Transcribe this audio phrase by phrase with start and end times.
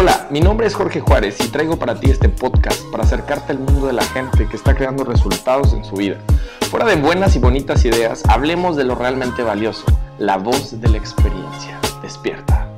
[0.00, 3.58] Hola, mi nombre es Jorge Juárez y traigo para ti este podcast para acercarte al
[3.58, 6.16] mundo de la gente que está creando resultados en su vida.
[6.70, 9.84] Fuera de buenas y bonitas ideas, hablemos de lo realmente valioso,
[10.18, 11.78] la voz de la experiencia.
[12.00, 12.69] Despierta.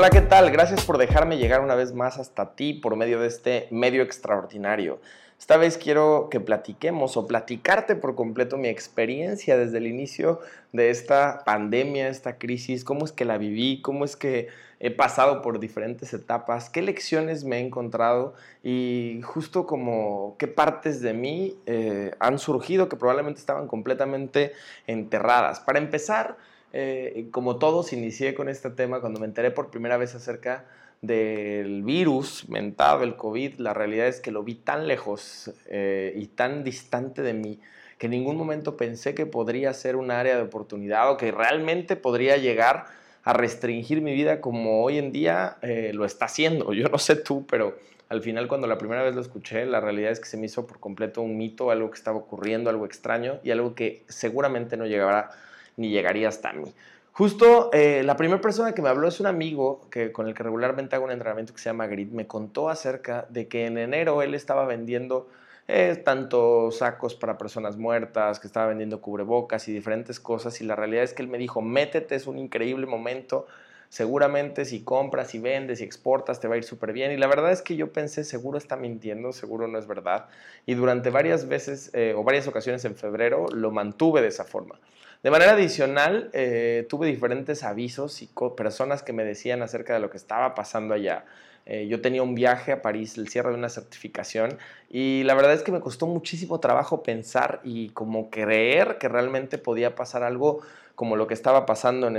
[0.00, 0.50] Hola, ¿qué tal?
[0.50, 4.98] Gracias por dejarme llegar una vez más hasta ti por medio de este medio extraordinario.
[5.38, 10.40] Esta vez quiero que platiquemos o platicarte por completo mi experiencia desde el inicio
[10.72, 14.48] de esta pandemia, esta crisis, cómo es que la viví, cómo es que
[14.78, 18.32] he pasado por diferentes etapas, qué lecciones me he encontrado
[18.62, 24.54] y justo como qué partes de mí eh, han surgido que probablemente estaban completamente
[24.86, 25.60] enterradas.
[25.60, 26.38] Para empezar,
[26.72, 30.64] eh, como todos, inicié con este tema cuando me enteré por primera vez acerca
[31.02, 36.26] del virus mentado, el COVID, la realidad es que lo vi tan lejos eh, y
[36.26, 37.58] tan distante de mí
[37.98, 41.96] que en ningún momento pensé que podría ser un área de oportunidad o que realmente
[41.96, 42.86] podría llegar
[43.24, 46.72] a restringir mi vida como hoy en día eh, lo está haciendo.
[46.72, 47.76] Yo no sé tú, pero
[48.08, 50.66] al final cuando la primera vez lo escuché, la realidad es que se me hizo
[50.66, 54.86] por completo un mito, algo que estaba ocurriendo, algo extraño y algo que seguramente no
[54.86, 55.30] llegará
[55.76, 56.72] ni llegaría hasta mí.
[57.12, 60.42] Justo eh, la primera persona que me habló es un amigo que, con el que
[60.42, 62.10] regularmente hago un entrenamiento que se llama Grit.
[62.12, 65.28] Me contó acerca de que en enero él estaba vendiendo
[65.68, 70.60] eh, tanto sacos para personas muertas, que estaba vendiendo cubrebocas y diferentes cosas.
[70.60, 73.46] Y la realidad es que él me dijo, métete, es un increíble momento.
[73.88, 77.12] Seguramente si compras y vendes y exportas te va a ir súper bien.
[77.12, 80.26] Y la verdad es que yo pensé, seguro está mintiendo, seguro no es verdad.
[80.64, 84.80] Y durante varias veces eh, o varias ocasiones en febrero lo mantuve de esa forma.
[85.22, 90.08] De manera adicional, eh, tuve diferentes avisos y personas que me decían acerca de lo
[90.08, 91.26] que estaba pasando allá.
[91.66, 94.56] Eh, yo tenía un viaje a París, el cierre de una certificación,
[94.88, 99.58] y la verdad es que me costó muchísimo trabajo pensar y como creer que realmente
[99.58, 100.60] podía pasar algo
[100.94, 102.16] como lo que estaba pasando en,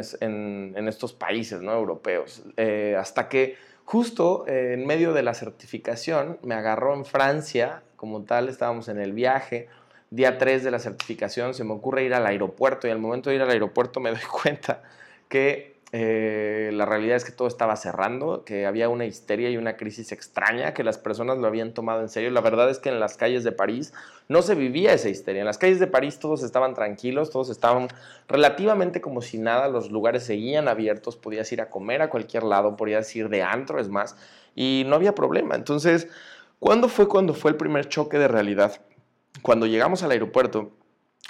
[0.87, 1.73] estos países ¿no?
[1.73, 2.43] europeos.
[2.55, 8.47] Eh, hasta que justo en medio de la certificación me agarró en Francia, como tal,
[8.47, 9.67] estábamos en el viaje,
[10.11, 13.37] día 3 de la certificación se me ocurre ir al aeropuerto y al momento de
[13.37, 14.83] ir al aeropuerto me doy cuenta
[15.29, 19.75] que eh, la realidad es que todo estaba cerrando, que había una histeria y una
[19.75, 22.29] crisis extraña, que las personas lo habían tomado en serio.
[22.31, 23.93] La verdad es que en las calles de París
[24.29, 25.41] no se vivía esa histeria.
[25.41, 27.89] En las calles de París todos estaban tranquilos, todos estaban
[28.29, 32.77] relativamente como si nada, los lugares seguían abiertos, podías ir a comer a cualquier lado,
[32.77, 34.15] podías ir de antro, es más,
[34.55, 35.55] y no había problema.
[35.55, 36.07] Entonces,
[36.59, 38.81] ¿cuándo fue cuando fue el primer choque de realidad?
[39.41, 40.71] Cuando llegamos al aeropuerto,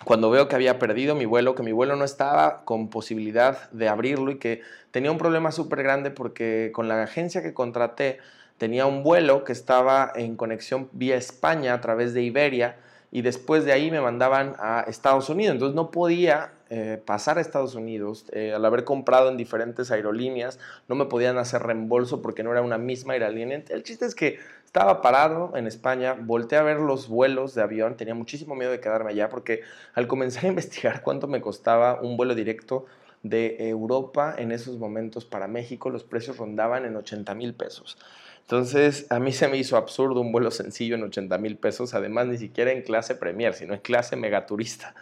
[0.03, 3.87] cuando veo que había perdido mi vuelo, que mi vuelo no estaba con posibilidad de
[3.87, 8.19] abrirlo y que tenía un problema súper grande porque con la agencia que contraté
[8.57, 12.77] tenía un vuelo que estaba en conexión vía España a través de Iberia
[13.11, 15.53] y después de ahí me mandaban a Estados Unidos.
[15.53, 18.25] Entonces no podía eh, pasar a Estados Unidos.
[18.31, 22.61] Eh, al haber comprado en diferentes aerolíneas, no me podían hacer reembolso porque no era
[22.61, 23.61] una misma aerolínea.
[23.67, 24.39] El chiste es que
[24.71, 28.79] estaba parado en España, volteé a ver los vuelos de avión, tenía muchísimo miedo de
[28.79, 32.85] quedarme allá porque al comenzar a investigar cuánto me costaba un vuelo directo
[33.21, 37.97] de Europa en esos momentos para México, los precios rondaban en 80 mil pesos.
[38.43, 42.27] Entonces, a mí se me hizo absurdo un vuelo sencillo en 80 mil pesos, además
[42.27, 44.95] ni siquiera en clase Premier, sino en clase megaturista.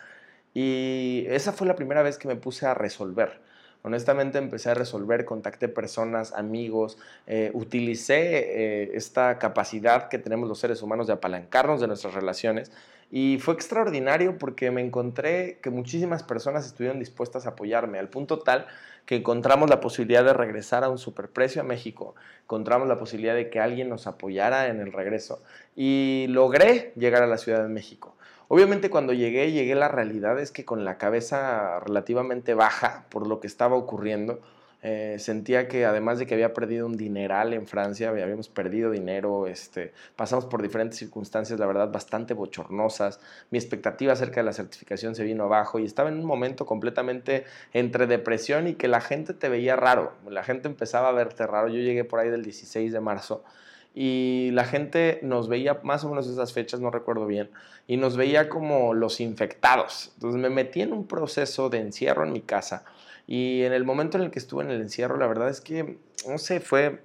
[0.52, 3.40] Y esa fue la primera vez que me puse a resolver.
[3.82, 6.98] Honestamente empecé a resolver, contacté personas, amigos,
[7.28, 12.72] eh, utilicé eh, esta capacidad que tenemos los seres humanos de apalancarnos de nuestras relaciones
[13.12, 18.40] y fue extraordinario porque me encontré que muchísimas personas estuvieron dispuestas a apoyarme al punto
[18.40, 18.68] tal
[19.06, 22.14] que encontramos la posibilidad de regresar a un superprecio a México,
[22.44, 25.42] encontramos la posibilidad de que alguien nos apoyara en el regreso
[25.76, 28.16] y logré llegar a la Ciudad de México.
[28.52, 33.40] Obviamente cuando llegué, llegué la realidad es que con la cabeza relativamente baja por lo
[33.40, 34.42] que estaba ocurriendo,
[34.82, 39.46] eh, sentía que además de que había perdido un dineral en Francia, habíamos perdido dinero,
[39.46, 43.20] este, pasamos por diferentes circunstancias, la verdad, bastante bochornosas.
[43.52, 47.44] Mi expectativa acerca de la certificación se vino abajo y estaba en un momento completamente
[47.72, 50.14] entre depresión y que la gente te veía raro.
[50.28, 51.68] La gente empezaba a verte raro.
[51.68, 53.44] Yo llegué por ahí del 16 de marzo
[53.94, 57.50] y la gente nos veía más o menos esas fechas, no recuerdo bien,
[57.88, 60.12] y nos veía como los infectados.
[60.16, 62.86] Entonces me metí en un proceso de encierro en mi casa
[63.28, 65.98] y en el momento en el que estuve en el encierro, la verdad es que,
[66.28, 67.04] no sé, fue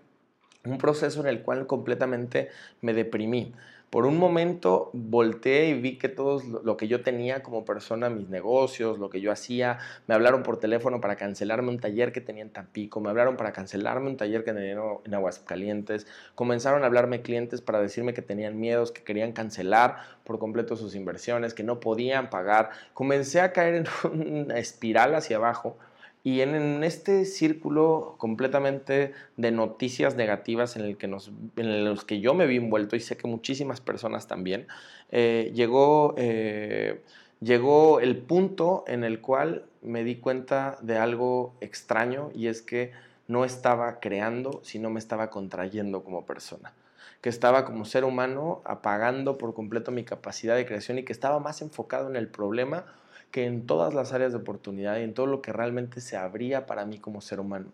[0.64, 2.48] un proceso en el cual completamente
[2.80, 3.52] me deprimí.
[3.94, 8.28] Por un momento volteé y vi que todo lo que yo tenía como persona, mis
[8.28, 12.42] negocios, lo que yo hacía, me hablaron por teléfono para cancelarme un taller que tenía
[12.42, 14.72] en Tampico, me hablaron para cancelarme un taller que tenía
[15.04, 20.40] en Aguascalientes, comenzaron a hablarme clientes para decirme que tenían miedos, que querían cancelar por
[20.40, 22.70] completo sus inversiones, que no podían pagar.
[22.94, 23.86] Comencé a caer en
[24.42, 25.76] una espiral hacia abajo
[26.24, 32.20] y en, este círculo completamente de noticias negativas en, el que nos, en los que
[32.20, 34.66] yo me vi envuelto y sé que muchísimas personas también,
[35.12, 37.02] eh, llegó, eh,
[37.40, 42.92] llegó el punto en el cual me di cuenta de algo extraño y es que
[43.28, 46.72] no estaba creando, sino me estaba contrayendo como persona
[47.20, 51.40] que estaba como ser humano apagando por completo mi capacidad de creación y que estaba
[51.40, 52.84] más enfocado en el problema
[53.34, 56.66] que en todas las áreas de oportunidad y en todo lo que realmente se abría
[56.66, 57.66] para mí como ser humano.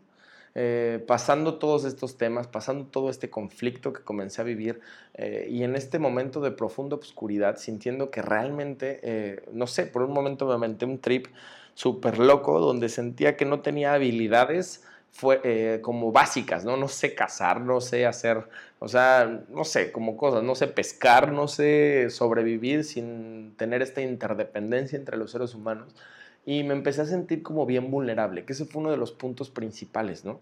[0.55, 4.81] Eh, pasando todos estos temas, pasando todo este conflicto que comencé a vivir
[5.13, 10.01] eh, y en este momento de profunda oscuridad, sintiendo que realmente, eh, no sé, por
[10.01, 11.27] un momento me aventé un trip
[11.75, 16.77] súper loco donde sentía que no tenía habilidades fue, eh, como básicas, ¿no?
[16.77, 18.49] No sé cazar, no sé hacer,
[18.79, 24.01] o sea, no sé, como cosas, no sé pescar, no sé sobrevivir sin tener esta
[24.01, 25.95] interdependencia entre los seres humanos.
[26.47, 29.51] Y me empecé a sentir como bien vulnerable, que ese fue uno de los puntos
[29.51, 30.41] principales, ¿no?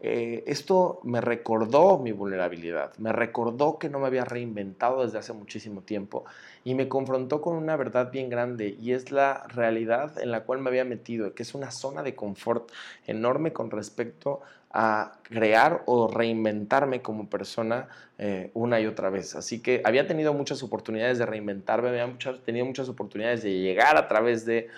[0.00, 5.32] Eh, esto me recordó mi vulnerabilidad, me recordó que no me había reinventado desde hace
[5.32, 6.24] muchísimo tiempo
[6.62, 10.60] y me confrontó con una verdad bien grande y es la realidad en la cual
[10.60, 12.70] me había metido, que es una zona de confort
[13.08, 14.40] enorme con respecto
[14.70, 19.34] a crear o reinventarme como persona eh, una y otra vez.
[19.34, 22.08] Así que había tenido muchas oportunidades de reinventarme, había
[22.44, 24.68] tenido muchas oportunidades de llegar a través de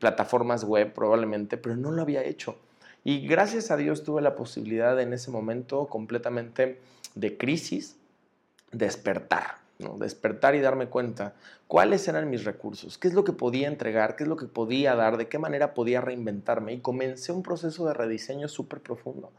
[0.00, 2.56] plataformas web probablemente, pero no lo había hecho.
[3.04, 6.80] Y gracias a Dios tuve la posibilidad en ese momento completamente
[7.14, 7.96] de crisis,
[8.70, 9.98] despertar, ¿no?
[9.98, 11.34] despertar y darme cuenta
[11.66, 14.94] cuáles eran mis recursos, qué es lo que podía entregar, qué es lo que podía
[14.94, 16.74] dar, de qué manera podía reinventarme.
[16.74, 19.32] Y comencé un proceso de rediseño súper profundo.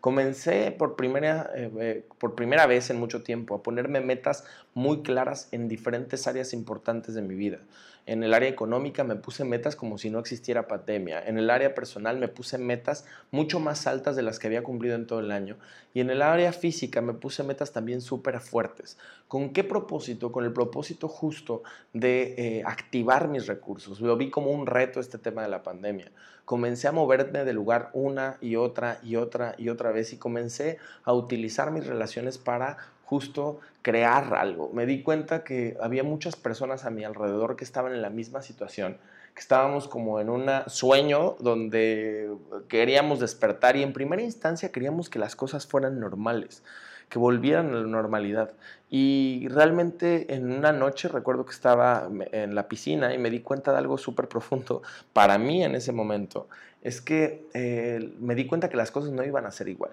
[0.00, 5.02] Comencé por primera, eh, eh, por primera vez en mucho tiempo a ponerme metas muy
[5.02, 7.58] claras en diferentes áreas importantes de mi vida.
[8.06, 11.26] En el área económica me puse metas como si no existiera pandemia.
[11.26, 14.94] En el área personal me puse metas mucho más altas de las que había cumplido
[14.94, 15.56] en todo el año.
[15.92, 18.96] Y en el área física me puse metas también súper fuertes.
[19.26, 20.30] ¿Con qué propósito?
[20.30, 24.00] Con el propósito justo de eh, activar mis recursos.
[24.00, 26.12] Lo vi como un reto este tema de la pandemia.
[26.44, 30.78] Comencé a moverme de lugar una y otra y otra y otra vez y comencé
[31.02, 32.76] a utilizar mis relaciones para
[33.06, 34.70] justo crear algo.
[34.72, 38.42] Me di cuenta que había muchas personas a mi alrededor que estaban en la misma
[38.42, 38.98] situación,
[39.32, 42.28] que estábamos como en un sueño donde
[42.68, 46.64] queríamos despertar y en primera instancia queríamos que las cosas fueran normales,
[47.08, 48.54] que volvieran a la normalidad.
[48.90, 53.70] Y realmente en una noche recuerdo que estaba en la piscina y me di cuenta
[53.70, 54.82] de algo súper profundo
[55.12, 56.48] para mí en ese momento.
[56.82, 59.92] Es que eh, me di cuenta que las cosas no iban a ser igual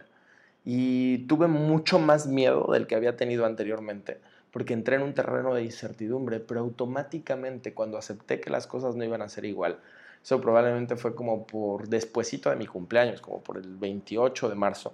[0.66, 4.20] y tuve mucho más miedo del que había tenido anteriormente,
[4.52, 9.04] porque entré en un terreno de incertidumbre, pero automáticamente cuando acepté que las cosas no
[9.04, 9.80] iban a ser igual,
[10.24, 14.94] eso probablemente fue como por despuesito de mi cumpleaños, como por el 28 de marzo,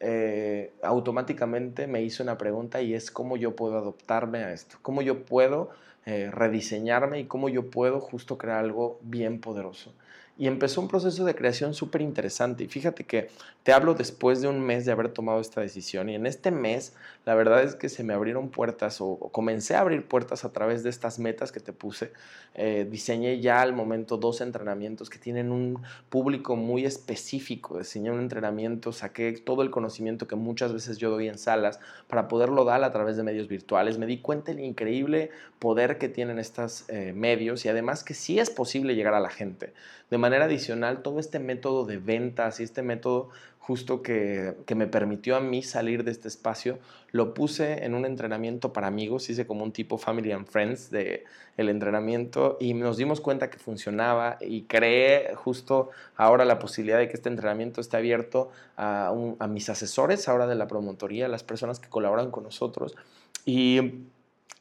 [0.00, 5.02] eh, automáticamente me hice una pregunta y es cómo yo puedo adoptarme a esto, cómo
[5.02, 5.70] yo puedo
[6.06, 9.92] eh, rediseñarme y cómo yo puedo justo crear algo bien poderoso
[10.38, 12.64] y empezó un proceso de creación súper interesante.
[12.64, 13.28] Y fíjate que
[13.62, 16.94] te hablo después de un mes de haber tomado esta decisión y en este mes
[17.24, 20.82] la verdad es que se me abrieron puertas o, comencé a abrir puertas a través
[20.82, 22.12] de estas metas que te puse.
[22.54, 27.78] Eh, diseñé ya al momento dos entrenamientos que tienen un público muy específico.
[27.78, 31.78] Diseñé un entrenamiento, saqué todo el conocimiento que muchas veces yo doy en salas
[32.08, 33.98] para poderlo dar a través de medios virtuales.
[33.98, 35.30] Me di cuenta del increíble
[35.60, 39.30] poder que tienen estos eh, medios y además que sí es posible llegar a la
[39.30, 39.72] gente.
[40.10, 45.36] De manera adicional, todo este método de ventas y este método justo que, me permitió
[45.36, 46.78] a mí salir de este espacio,
[47.12, 51.24] lo puse en un entrenamiento para amigos, hice como un tipo Family and Friends de
[51.56, 57.08] el entrenamiento y nos dimos cuenta que funcionaba y creé justo ahora la posibilidad de
[57.08, 61.44] que este entrenamiento esté abierto a, a mis asesores ahora de la promotoría, a las
[61.44, 62.96] personas que colaboran con nosotros.
[63.44, 64.06] Y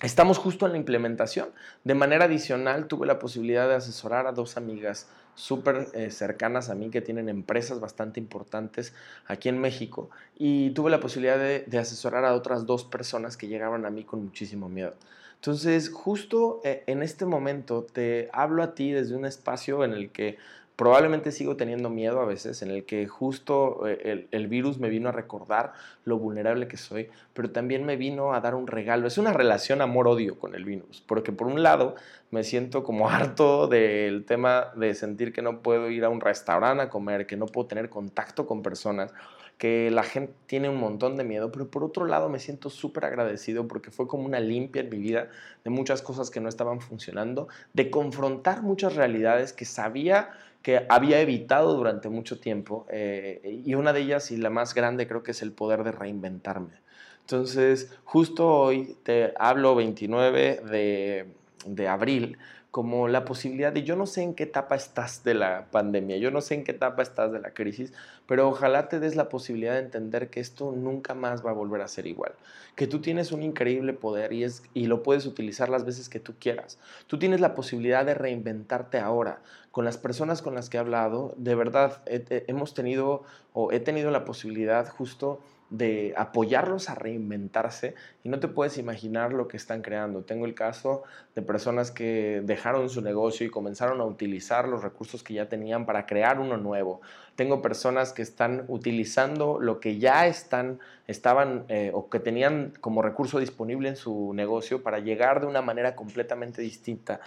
[0.02, 1.50] Estamos justo en la implementación.
[1.84, 6.76] De manera adicional, tuve la posibilidad de asesorar a dos amigas súper eh, cercanas a
[6.76, 8.94] mí que tienen empresas bastante importantes
[9.28, 13.86] aquí en México y tuve la posibilidad de, asesorar a otras dos personas que llegaban
[13.86, 14.96] a mí con muchísimo miedo.
[15.36, 20.12] Entonces, justo eh, en este momento te hablo a ti desde un espacio en el
[20.12, 20.38] que
[20.76, 25.10] Probablemente sigo teniendo miedo a veces en el que justo eh, el, virus me vino
[25.10, 25.74] a recordar
[26.06, 29.08] lo vulnerable que soy, pero también me vino a dar un regalo.
[29.08, 31.96] Es una relación amor-odio con el virus, porque por un lado
[32.32, 36.84] me siento como harto del tema de sentir que no puedo ir a un restaurante
[36.84, 39.14] a comer, que no puedo tener contacto con personas
[39.62, 43.06] que la gente tiene un montón de miedo, pero por otro lado me siento súper
[43.06, 45.30] agradecido porque fue como una limpia en mi vida
[45.64, 51.20] de muchas cosas que no estaban funcionando, de confrontar muchas realidades que sabía que había
[51.22, 55.32] evitado durante mucho tiempo eh, y una de ellas y la más grande creo que
[55.32, 56.82] es el poder de reinventarme.
[57.22, 61.28] Entonces, justo hoy te hablo 29 de,
[61.66, 62.38] de abril
[62.72, 66.32] como la posibilidad de, yo no sé en qué etapa estás de la pandemia, yo
[66.32, 67.92] no sé en qué etapa estás de la crisis,
[68.26, 71.82] pero ojalá te des la posibilidad de entender que esto nunca más va a volver
[71.82, 72.32] a ser igual,
[72.76, 76.22] que tú tienes un increíble poder y, es, y lo puedes utilizar las veces que
[76.22, 76.80] tú quieras.
[77.08, 79.42] Tú tienes la posibilidad de reinventarte ahora.
[79.72, 84.12] Con las personas con las que he hablado, de verdad, hemos tenido o he tenido
[84.12, 85.42] la posibilidad justo
[85.72, 90.22] de apoyarlos a reinventarse y no te puedes imaginar lo que están creando.
[90.24, 95.24] Tengo el caso de personas que dejaron su negocio y comenzaron a utilizar los recursos
[95.24, 97.00] que ya tenían para crear uno nuevo.
[97.38, 103.02] Tengo personas que están utilizando lo que ya están, estaban eh, o que tenían como
[103.02, 107.22] recurso disponible en su negocio para llegar de una manera completamente distinta.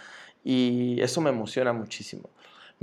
[0.45, 2.29] Y eso me emociona muchísimo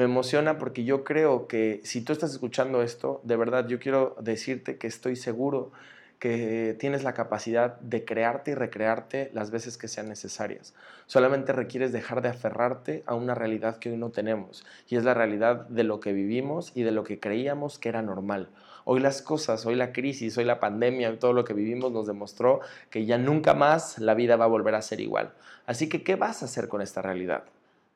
[0.01, 4.15] me emociona porque yo creo que si tú estás escuchando esto, de verdad yo quiero
[4.19, 5.71] decirte que estoy seguro
[6.17, 10.73] que tienes la capacidad de crearte y recrearte las veces que sean necesarias.
[11.05, 15.13] Solamente requieres dejar de aferrarte a una realidad que hoy no tenemos, y es la
[15.13, 18.49] realidad de lo que vivimos y de lo que creíamos que era normal.
[18.85, 22.61] Hoy las cosas, hoy la crisis, hoy la pandemia, todo lo que vivimos nos demostró
[22.89, 25.33] que ya nunca más la vida va a volver a ser igual.
[25.67, 27.43] Así que, ¿qué vas a hacer con esta realidad?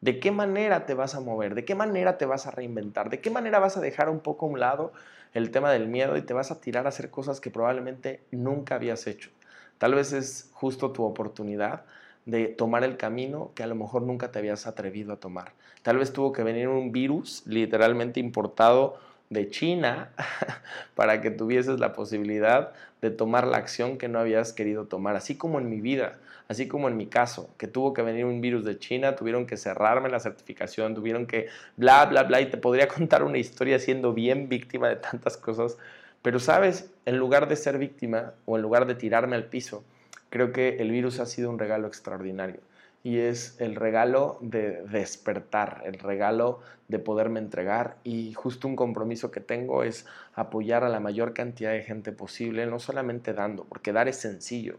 [0.06, 1.56] ¿De qué manera te vas a mover?
[1.56, 3.10] ¿De qué manera te vas a reinventar?
[3.10, 4.94] ¿De qué manera vas a dejar un poco a un lado
[5.34, 8.76] el tema del miedo y te vas a tirar a hacer cosas que probablemente nunca
[8.76, 9.32] habías hecho?
[9.80, 11.86] Tal vez es justo tu oportunidad
[12.28, 15.54] de tomar el camino que a lo mejor nunca te habías atrevido a tomar.
[15.82, 19.00] Tal vez tuvo que venir un virus literalmente importado
[19.32, 20.12] de China
[20.94, 25.36] para que tuvieses la posibilidad de tomar la acción que no habías querido tomar, así
[25.36, 28.66] como en mi vida, así como en mi caso, que tuvo que venir un virus
[28.66, 31.48] de China, tuvieron que cerrarme la certificación, tuvieron que
[31.78, 35.78] bla, bla, bla, y te podría contar una historia siendo bien víctima de tantas cosas,
[36.22, 39.84] pero sabes, en lugar de ser víctima o en lugar de tirarme al piso,
[40.30, 42.62] creo que el virus ha sido un regalo extraordinario.
[43.04, 47.98] Y es el regalo de despertar, el regalo de poderme entregar.
[48.04, 52.66] Y justo un compromiso que tengo es apoyar a la mayor cantidad de gente posible,
[52.66, 54.78] no solamente dando, porque dar es sencillo.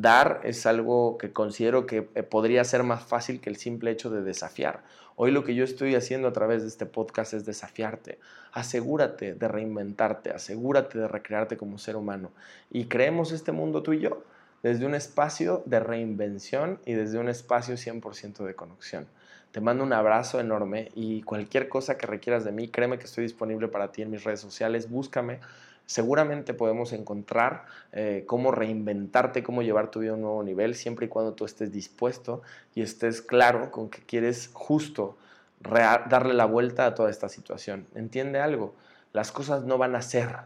[0.00, 4.10] Dar es algo que considero que eh, podría ser más fácil que el simple hecho
[4.10, 4.84] de desafiar.
[5.16, 8.20] Hoy lo que yo estoy haciendo a través de este podcast es desafiarte.
[8.52, 12.30] Asegúrate de reinventarte, asegúrate de recrearte como ser humano.
[12.70, 14.22] Y creemos este mundo tú y yo
[14.62, 19.08] desde un espacio de reinvención y desde un espacio 100% de conexión.
[19.52, 23.24] Te mando un abrazo enorme y cualquier cosa que requieras de mí, créeme que estoy
[23.24, 25.40] disponible para ti en mis redes sociales, búscame.
[25.86, 31.06] Seguramente podemos encontrar eh, cómo reinventarte, cómo llevar tu vida a un nuevo nivel, siempre
[31.06, 32.42] y cuando tú estés dispuesto
[32.74, 35.16] y estés claro con que quieres justo
[35.60, 37.86] darle la vuelta a toda esta situación.
[37.94, 38.74] Entiende algo,
[39.14, 40.36] las cosas no van a ser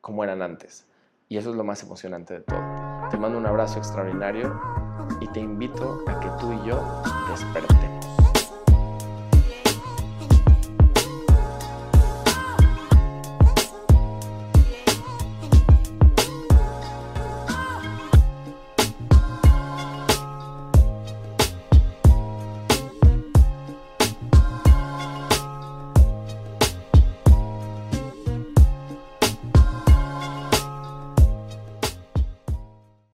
[0.00, 0.86] como eran antes
[1.28, 2.60] y eso es lo más emocionante de todo.
[3.10, 4.60] Te mando un abrazo extraordinario
[5.20, 7.93] y te invito a que tú y yo despertemos.